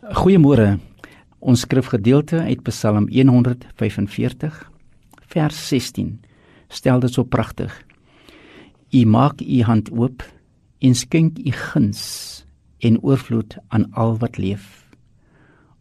[0.00, 0.78] Goeiemôre.
[1.44, 4.70] Ons skrifgedeelte uit Psalm 145
[5.28, 6.14] vers 16
[6.72, 7.68] stel dit so pragtig.
[8.96, 10.24] U maak u hand oop
[10.80, 12.00] en skenk u guns
[12.80, 14.88] en oorvloed aan al wat leef.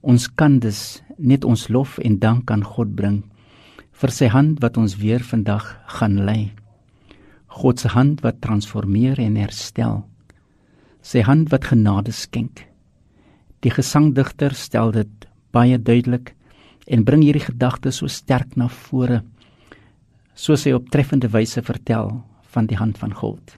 [0.04, 3.24] Ons kan dus net ons lof en dank aan God bring
[4.04, 5.64] vir sy hand wat ons weer vandag
[5.96, 6.52] gaan lei.
[7.48, 10.04] God se hand wat transformeer en herstel.
[11.00, 12.69] Sy hand wat genade skenk.
[13.66, 16.36] Die gesangdigter stel dit baie duidelik
[16.88, 19.22] en bring hierdie gedagte so sterk na vore
[20.40, 22.14] soos hy op treffende wyse vertel
[22.54, 23.58] van die hand van God.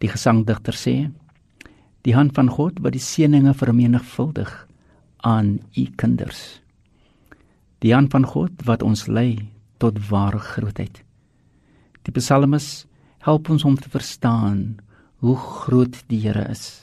[0.00, 1.10] Die gesangdigter sê:
[2.06, 4.50] Die hand van God wat die seëninge vermenigvuldig
[5.26, 6.62] aan u kinders.
[7.84, 11.02] Die hand van God wat ons lei tot ware grootheid.
[12.06, 12.86] Die psalmis
[13.26, 14.78] help ons om te verstaan
[15.20, 16.80] hoe groot die Here is.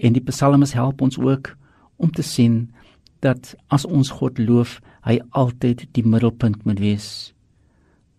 [0.00, 1.56] En die psalmis help ons ook
[1.96, 2.66] om te sien
[3.24, 7.32] dat as ons God loof, hy altyd die middelpunt moet wees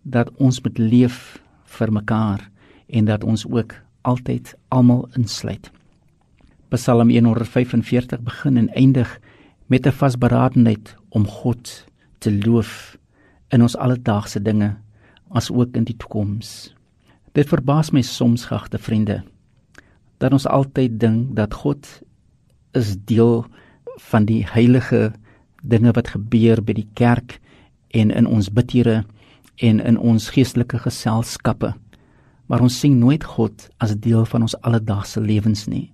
[0.08, 1.38] dat ons moet leef
[1.76, 2.44] vir mekaar
[2.88, 3.74] en dat ons ook
[4.08, 5.68] altyd almal insluit.
[6.72, 9.18] Psalm 145 begin en eindig
[9.66, 11.84] met 'n vasberadenheid om God
[12.18, 12.96] te loof
[13.48, 14.76] in ons alledaagse dinge
[15.28, 16.74] as ook in die toekoms.
[17.32, 19.22] Dit verbaas my soms gagte vriende
[20.18, 21.86] dat ons altyd dink dat God
[22.76, 23.46] is deel
[24.10, 25.12] van die heilige
[25.62, 27.38] dinge wat gebeur by die kerk
[27.94, 29.02] en in ons bidure
[29.58, 31.72] en in ons geestelike geselskappe.
[32.46, 35.90] Maar ons sien nooit God as deel van ons alledaagse lewens nie.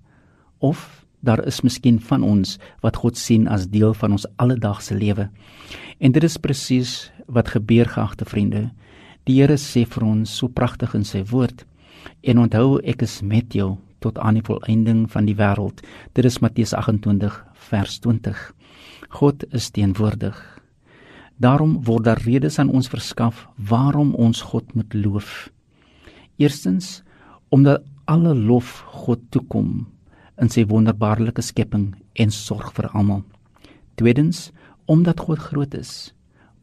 [0.61, 5.31] Of daar is miskien van ons wat God sien as deel van ons alledaagse lewe.
[5.98, 8.69] En dit is presies wat gebeur geagte vriende.
[9.25, 11.64] Die Here sê vir ons so pragtig in sy woord:
[12.22, 15.80] "En onthou ek is met jou tot aan die volëinding van die wêreld."
[16.12, 18.52] Dit is Matteus 28 vers 20.
[19.08, 20.36] God is teenwoordig.
[21.36, 25.50] Daarom word daar redes aan ons verskaf waarom ons God moet loof.
[26.37, 27.03] Eerstens
[27.48, 29.87] omdat alle lof God toekom
[30.38, 33.22] in sy wonderbaarlike skepping en sorg vir almal.
[33.94, 34.50] Tweedens
[34.86, 36.15] omdat God groot is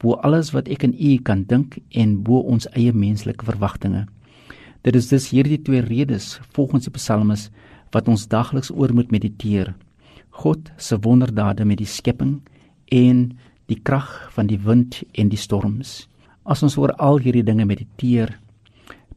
[0.02, 4.08] bo alles wat ek en u kan dink en bo ons eie menslike verwagtinge.
[4.82, 7.50] Dit is dus hierdie twee redes volgens die psalmes
[7.94, 9.76] wat ons dagliks oor moet mediteer.
[10.42, 12.40] God se wonderdade met die skepping
[12.90, 13.32] en
[13.70, 16.08] die krag van die wind en die storms.
[16.44, 18.34] As ons oor al hierdie dinge mediteer,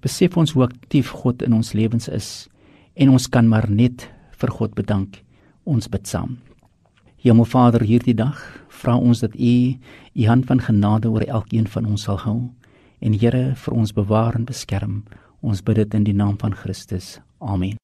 [0.05, 2.49] besef ons hoe aktief God in ons lewens is
[2.95, 5.23] en ons kan maar net vir God bedank.
[5.65, 6.37] Ons bid saam.
[7.25, 8.37] Hemelvader, hierdie dag
[8.69, 9.55] vra ons dat U
[10.15, 12.39] U hand van genade oor elkeen van ons sal hou
[13.01, 15.03] en Here vir ons bewaar en beskerm.
[15.45, 17.19] Ons bid dit in die naam van Christus.
[17.39, 17.84] Amen.